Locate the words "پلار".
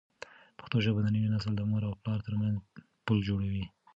2.01-2.19